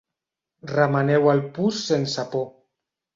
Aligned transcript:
Remeneu 0.69 1.29
el 1.33 1.41
pus 1.57 1.83
sense 1.91 2.25
por. 2.33 2.49